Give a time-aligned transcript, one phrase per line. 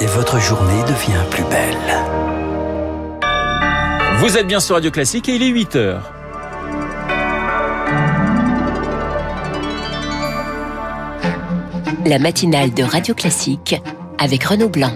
[0.00, 1.76] et votre journée devient plus belle.
[4.18, 6.12] Vous êtes bien sur Radio Classique et il est 8 heures.
[12.04, 13.76] La matinale de Radio Classique
[14.18, 14.92] avec Renaud Blanc.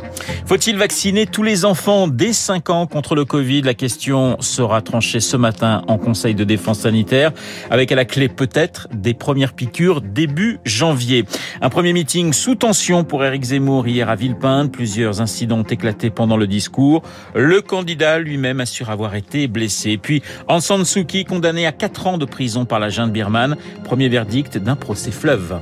[0.47, 3.63] Faut-il vacciner tous les enfants dès 5 ans contre le Covid?
[3.63, 7.33] La question sera tranchée ce matin en Conseil de défense sanitaire,
[7.71, 11.25] avec à la clé peut-être des premières piqûres début janvier.
[11.61, 14.73] Un premier meeting sous tension pour Éric Zemmour hier à Villepinte.
[14.73, 17.03] Plusieurs incidents ont éclaté pendant le discours.
[17.35, 19.99] Le candidat lui-même assure avoir été blessé.
[19.99, 23.57] Puis Aung San Suu Kyi condamné à 4 ans de prison par la junte birmane.
[23.85, 25.61] Premier verdict d'un procès fleuve.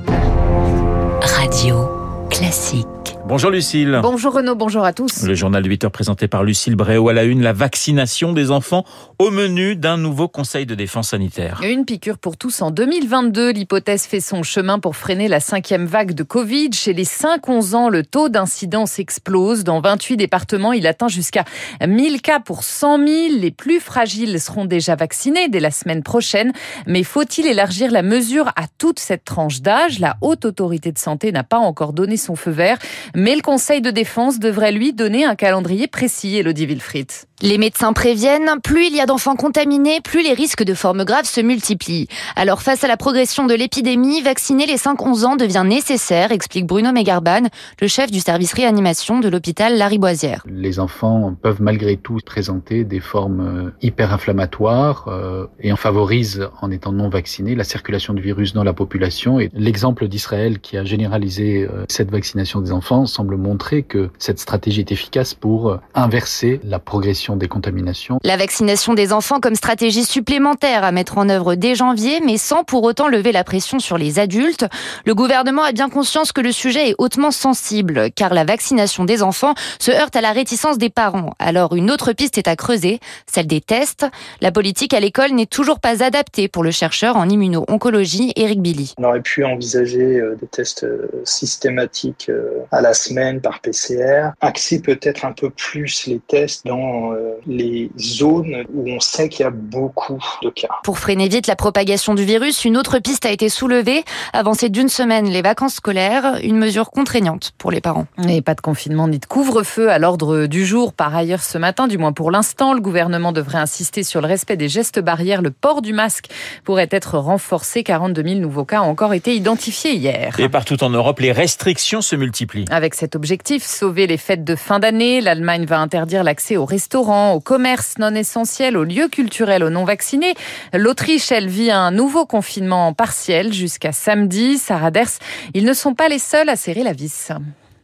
[1.21, 1.89] Radio
[2.29, 3.18] Classique.
[3.29, 3.99] Bonjour Lucille.
[4.01, 5.21] Bonjour Renaud, bonjour à tous.
[5.21, 8.49] Le journal de 8 heures présenté par Lucille Bréau à la une, la vaccination des
[8.49, 8.85] enfants
[9.19, 11.61] au menu d'un nouveau conseil de défense sanitaire.
[11.63, 13.51] Une piqûre pour tous en 2022.
[13.51, 16.71] L'hypothèse fait son chemin pour freiner la cinquième vague de Covid.
[16.73, 19.63] Chez les 5-11 ans, le taux d'incidence explose.
[19.63, 21.45] Dans 28 départements, il atteint jusqu'à
[21.85, 23.09] 1000 cas pour 100 000.
[23.37, 26.51] Les plus fragiles seront déjà vaccinés dès la semaine prochaine.
[26.87, 29.99] Mais faut-il élargir la mesure à toute cette tranche d'âge?
[29.99, 32.79] La haute autorité de santé n'a pas encore donné son feu vert.
[33.19, 37.11] Mais le Conseil de défense devrait lui donner un calendrier précis, Elodie Wilfried.
[37.41, 41.25] Les médecins préviennent, plus il y a d'enfants contaminés, plus les risques de formes graves
[41.25, 42.07] se multiplient.
[42.35, 46.91] Alors face à la progression de l'épidémie, vacciner les 5-11 ans devient nécessaire, explique Bruno
[46.91, 47.43] Megarban,
[47.81, 50.43] le chef du service réanimation de l'hôpital Lariboisière.
[50.47, 56.91] Les enfants peuvent malgré tout présenter des formes hyperinflammatoires euh, et on favorise, en étant
[56.91, 59.39] non vaccinés, la circulation du virus dans la population.
[59.39, 64.39] Et l'exemple d'Israël qui a généralisé euh, cette vaccination des enfants semble montrer que cette
[64.39, 68.19] stratégie est efficace pour euh, inverser la progression des contaminations.
[68.23, 72.63] La vaccination des enfants comme stratégie supplémentaire à mettre en œuvre dès janvier, mais sans
[72.63, 74.65] pour autant lever la pression sur les adultes.
[75.05, 79.23] Le gouvernement a bien conscience que le sujet est hautement sensible, car la vaccination des
[79.23, 81.33] enfants se heurte à la réticence des parents.
[81.39, 82.99] Alors une autre piste est à creuser,
[83.31, 84.05] celle des tests.
[84.41, 88.93] La politique à l'école n'est toujours pas adaptée pour le chercheur en immuno-oncologie Eric Billy.
[88.97, 90.85] On aurait pu envisager des tests
[91.23, 92.31] systématiques
[92.71, 97.13] à la semaine par PCR, axer peut-être un peu plus les tests dans
[97.47, 100.67] les zones où on sait qu'il y a beaucoup de cas.
[100.83, 104.03] Pour freiner vite la propagation du virus, une autre piste a été soulevée.
[104.33, 108.07] Avancer d'une semaine les vacances scolaires, une mesure contraignante pour les parents.
[108.27, 110.93] Et pas de confinement ni de couvre-feu à l'ordre du jour.
[110.93, 114.57] Par ailleurs, ce matin, du moins pour l'instant, le gouvernement devrait insister sur le respect
[114.57, 115.41] des gestes barrières.
[115.41, 116.27] Le port du masque
[116.63, 117.83] pourrait être renforcé.
[117.83, 120.39] 42 000 nouveaux cas ont encore été identifiés hier.
[120.39, 122.65] Et partout en Europe, les restrictions se multiplient.
[122.71, 127.33] Avec cet objectif, sauver les fêtes de fin d'année, l'Allemagne va interdire l'accès aux restaurants,
[127.33, 130.33] aux commerces non essentiels, aux lieux culturels, aux non-vaccinés.
[130.73, 134.57] L'Autriche, elle vit un nouveau confinement partiel jusqu'à samedi.
[134.57, 135.19] Sarah Ders,
[135.53, 137.31] ils ne sont pas les seuls à serrer la vis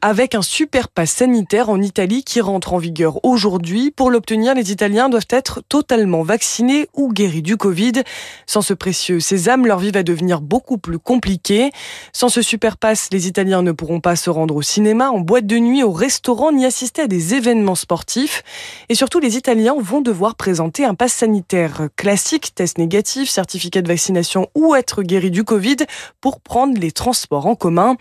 [0.05, 3.89] avec un super pass sanitaire en Italie qui rentre en vigueur aujourd'hui.
[3.89, 8.03] Pour l'obtenir, les Italiens doivent être totalement vaccinés ou guéris du Covid.
[8.45, 11.71] Sans ce précieux sésame, leur vie va devenir beaucoup plus compliquée.
[12.13, 15.47] Sans ce super pass, les Italiens ne pourront pas se rendre au cinéma, en boîte
[15.47, 18.43] de nuit, au restaurant, ni assister à des événements sportifs.
[18.89, 23.87] Et surtout, les Italiens vont devoir présenter un pass sanitaire classique, test négatif, certificat de
[23.87, 25.77] vaccination ou être guéri du Covid
[26.21, 27.97] pour prendre les transports en commun.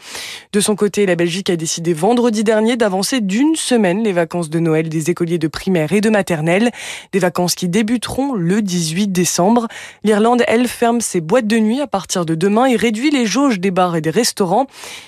[0.53, 4.59] De son côté, la Belgique a décidé vendredi dernier d'avancer d'une semaine les vacances de
[4.59, 6.71] Noël des écoliers de primaire et de maternelle,
[7.13, 9.69] des vacances qui débuteront le 18 décembre.
[10.03, 13.61] L'Irlande, elle, ferme ses boîtes de nuit à partir de demain et réduit les jauges
[13.61, 14.67] des bars et des restaurants.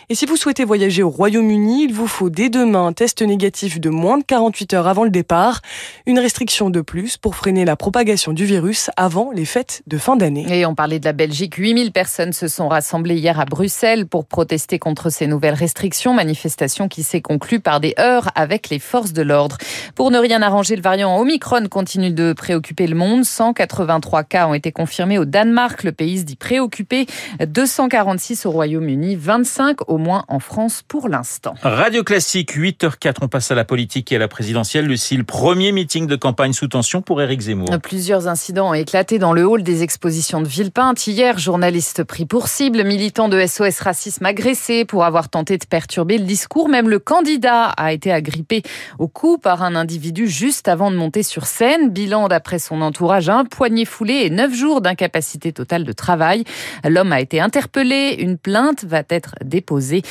[0.08, 3.80] Et si vous souhaitez voyager au Royaume-Uni, il vous faut dès demain un test négatif
[3.80, 5.60] de moins de 48 heures avant le départ,
[6.06, 10.16] une restriction de plus pour freiner la propagation du virus avant les fêtes de fin
[10.16, 10.47] d'année.
[10.48, 14.24] Et on parlait de la Belgique, 8000 personnes se sont rassemblées hier à Bruxelles pour
[14.24, 19.12] protester contre ces nouvelles restrictions, manifestations qui s'est conclue par des heurts avec les forces
[19.12, 19.56] de l'ordre.
[19.94, 23.25] Pour ne rien arranger, le variant Omicron continue de préoccuper le monde.
[23.25, 27.06] 183 cas ont été confirmés au Danemark, le pays se dit préoccupé.
[27.44, 31.54] 246 au Royaume-Uni, 25 au moins en France pour l'instant.
[31.62, 34.86] Radio Classique, 8h04, on passe à la politique et à la présidentielle.
[34.86, 37.71] Lucille, premier meeting de campagne sous tension pour Éric Zemmour.
[37.83, 41.06] Plusieurs incidents ont éclaté dans le hall des expositions de Villepinte.
[41.06, 46.18] Hier, journaliste pris pour cible, militant de SOS Racisme agressé pour avoir tenté de perturber
[46.18, 46.55] le discours.
[46.64, 48.62] Même le candidat a été agrippé
[48.98, 51.91] au cou par un individu juste avant de monter sur scène.
[51.91, 56.44] Bilan d'après son entourage, un poignet foulé et neuf jours d'incapacité totale de travail.
[56.88, 58.16] L'homme a été interpellé.
[58.18, 60.03] Une plainte va être déposée.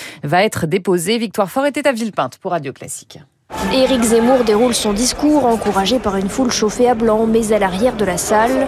[1.17, 3.19] Victoire Fort était à Villepinte pour Radio Classique.
[3.73, 7.95] Éric Zemmour déroule son discours encouragé par une foule chauffée à blanc, mais à l'arrière
[7.95, 8.67] de la salle.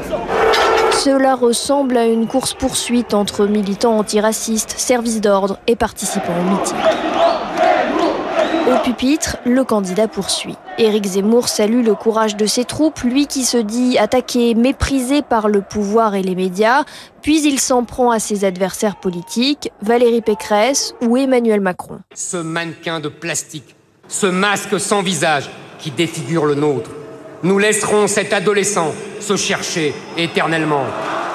[0.92, 7.17] Cela ressemble à une course-poursuite entre militants antiracistes, services d'ordre et participants au meeting.
[8.68, 10.58] Au pupitre, le candidat poursuit.
[10.78, 15.48] Éric Zemmour salue le courage de ses troupes, lui qui se dit attaqué, méprisé par
[15.48, 16.84] le pouvoir et les médias,
[17.22, 22.00] puis il s'en prend à ses adversaires politiques, Valérie Pécresse ou Emmanuel Macron.
[22.14, 23.76] Ce mannequin de plastique,
[24.10, 25.50] ce masque sans visage
[25.80, 26.90] qui défigure le nôtre,
[27.44, 28.92] nous laisserons cet adolescent
[29.22, 30.84] se chercher éternellement.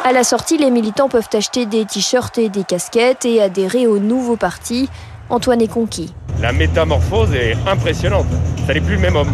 [0.05, 3.99] À la sortie, les militants peuvent acheter des t-shirts et des casquettes et adhérer au
[3.99, 4.91] nouveau parti.
[5.31, 6.13] Antoine est conquis.
[6.43, 8.27] La métamorphose est impressionnante.
[8.67, 9.33] Ça n'est plus le même homme.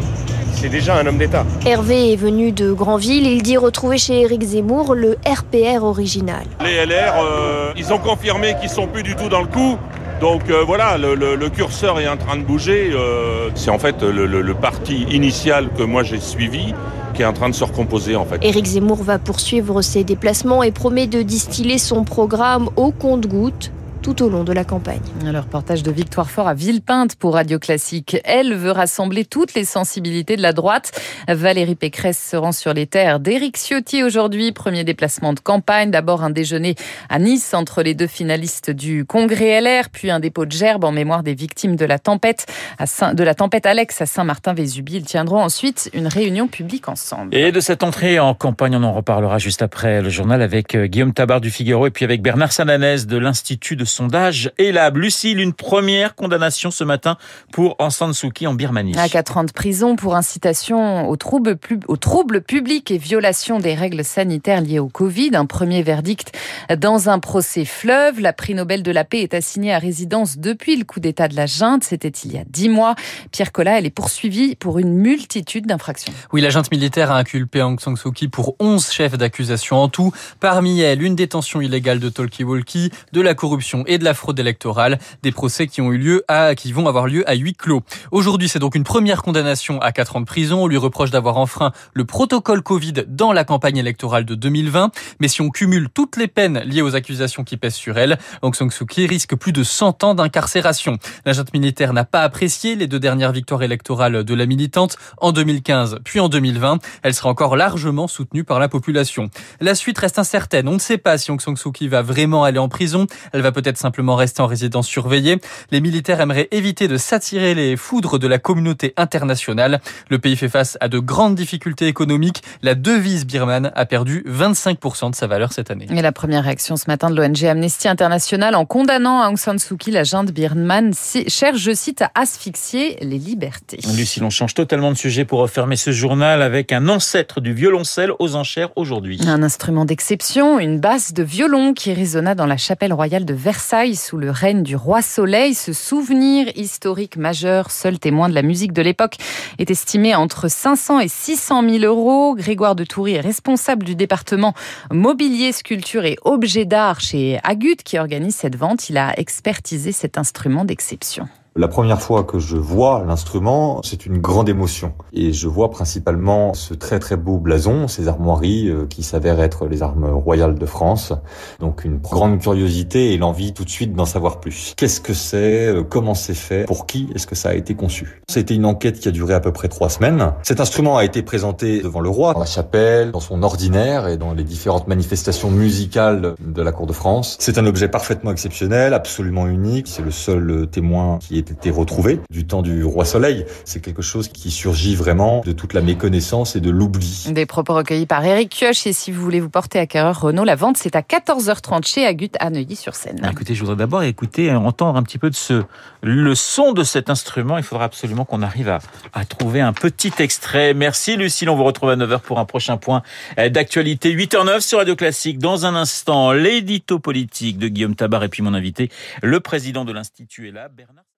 [0.52, 1.46] C'est déjà un homme d'État.
[1.64, 3.26] Hervé est venu de Granville.
[3.26, 6.44] Il dit retrouver chez Éric Zemmour le RPR original.
[6.62, 9.78] Les LR, euh, ils ont confirmé qu'ils sont plus du tout dans le coup.
[10.20, 12.90] Donc euh, voilà, le, le, le, curseur est en train de bouger.
[12.93, 16.75] Euh, c'est en fait le, le, parti initial que moi j'ai suivi
[17.14, 18.38] qui est en train de se recomposer en fait.
[18.43, 23.70] Éric Zemmour va poursuivre ses déplacements et promet de distiller son programme au compte-gouttes
[24.03, 25.00] tout au long de la campagne.
[25.25, 28.17] Le reportage de Victoire Fort à Villepinte pour Radio Classique.
[28.25, 30.93] Elle veut rassembler toutes les sensibilités de la droite.
[31.29, 34.53] Valérie Pécresse se rend sur les terres d'Éric Ciotti aujourd'hui.
[34.53, 35.91] Premier déplacement de campagne.
[35.91, 36.75] D'abord un déjeuner
[37.09, 40.93] à Nice entre les deux finalistes du Congrès LR, puis un dépôt de gerbe en
[40.93, 42.47] mémoire des victimes de la tempête
[42.79, 44.97] à Saint, de la tempête Alex à Saint-Martin-Vésubie.
[44.97, 47.35] Ils tiendront ensuite une réunion publique ensemble.
[47.35, 50.87] Et de cette entrée en campagne, on en reparlera juste après le journal avec euh,
[50.87, 54.99] Guillaume Tabar du Figaro et puis avec Bernard Sananès de l'Institut de sondage ELAB.
[54.99, 57.17] Lucille, une première condamnation ce matin
[57.52, 58.96] pour Aung San Suu Kyi en Birmanie.
[58.96, 61.58] À 4 ans de prison pour incitation aux troubles,
[61.88, 65.31] aux troubles publics et violation des règles sanitaires liées au Covid.
[65.35, 66.32] Un premier verdict
[66.79, 68.20] dans un procès fleuve.
[68.20, 71.37] La prix Nobel de la paix est assignée à résidence depuis le coup d'État de
[71.37, 71.85] la junte.
[71.85, 72.94] C'était il y a 10 mois.
[73.32, 76.12] Pierre Collat, elle est poursuivie pour une multitude d'infractions.
[76.32, 79.88] Oui, la junte militaire a inculpé Aung San Suu Kyi pour 11 chefs d'accusation en
[79.88, 80.12] tout.
[80.40, 84.98] Parmi elles, une détention illégale de talkie-walkie, de la corruption et de la fraude électorale,
[85.22, 87.82] des procès qui ont eu lieu à, qui vont avoir lieu à huis clos.
[88.10, 90.62] Aujourd'hui, c'est donc une première condamnation à 4 ans de prison.
[90.62, 94.90] On lui reproche d'avoir enfreint le protocole Covid dans la campagne électorale de 2020.
[95.20, 98.54] Mais si on cumule toutes les peines liées aux accusations qui pèsent sur elle, Aung
[98.54, 100.98] San Suu Kyi risque plus de 100 ans d'incarcération.
[101.25, 106.00] La militaire n'a pas apprécié les deux dernières victoires électorales de la militante en 2015
[106.04, 106.78] puis en 2020.
[107.02, 109.30] Elle sera encore largement soutenue par la population.
[109.60, 110.69] La suite reste incertaine.
[110.69, 113.06] On ne sait pas si Aung San Suu Kyi va vraiment aller en prison.
[113.32, 115.41] Elle va peut-être simplement rester en résidence surveillée.
[115.70, 119.81] Les militaires aimeraient éviter de s'attirer les foudres de la communauté internationale.
[120.09, 122.43] Le pays fait face à de grandes difficultés économiques.
[122.62, 125.87] La devise birmane a perdu 25% de sa valeur cette année.
[125.91, 129.76] Et la première réaction ce matin de l'ONG Amnesty International en condamnant Aung San Suu
[129.76, 130.93] Kyi, la junte birmane,
[131.29, 133.79] cherche, je cite, à asphyxier les libertés.
[133.97, 138.12] Lucie, on change totalement de sujet pour refermer ce journal avec un ancêtre du violoncelle
[138.19, 139.21] aux enchères aujourd'hui.
[139.26, 143.57] Un instrument d'exception, une basse de violon qui résonna dans la chapelle royale de Versailles
[143.94, 145.52] sous le règne du roi Soleil.
[145.52, 149.16] Ce souvenir historique majeur, seul témoin de la musique de l'époque,
[149.58, 152.34] est estimé entre 500 et 600 000 euros.
[152.34, 154.55] Grégoire de Toury est responsable du département
[154.90, 158.88] mobilier, sculpture et objets d'art chez Agut qui organise cette vente.
[158.88, 161.28] Il a expertisé cet instrument d'exception.
[161.56, 164.93] La première fois que je vois l'instrument, c'est une grande émotion.
[165.12, 169.67] Et je vois principalement ce très très beau blason, ces armoiries euh, qui s'avèrent être
[169.67, 171.12] les armes royales de France.
[171.59, 174.75] Donc une grande curiosité et l'envie tout de suite d'en savoir plus.
[174.77, 178.23] Qu'est-ce que c'est euh, Comment c'est fait Pour qui est-ce que ça a été conçu?
[178.29, 180.33] C'était une enquête qui a duré à peu près trois semaines.
[180.43, 184.17] Cet instrument a été présenté devant le roi, dans la chapelle, dans son ordinaire et
[184.17, 187.37] dans les différentes manifestations musicales de la cour de France.
[187.40, 189.88] C'est un objet parfaitement exceptionnel, absolument unique.
[189.88, 193.45] C'est le seul témoin qui été retrouvé du temps du roi Soleil.
[193.64, 197.26] C'est quelque chose qui surgit vraiment de toute la méconnaissance et de l'oubli.
[197.30, 198.87] Des propos recueillis par Eric Kioch.
[198.87, 202.07] Et si vous voulez vous porter à cœur Renault, la vente c'est à 14h30 chez
[202.07, 203.28] Agut à Neuilly-sur-Seine.
[203.30, 205.62] Écoutez, je voudrais d'abord écouter, entendre un petit peu de ce,
[206.02, 207.59] le son de cet instrument.
[207.59, 208.78] Il faudra absolument qu'on arrive à,
[209.12, 210.75] à trouver un petit extrait.
[210.75, 213.02] Merci Lucille, on vous retrouve à 9h pour un prochain point
[213.37, 214.14] d'actualité.
[214.14, 215.38] 8h09 sur Radio Classique.
[215.38, 218.90] Dans un instant, l'édito politique de Guillaume Tabar et puis mon invité,
[219.23, 221.04] le président de l'Institut est là, Bernard.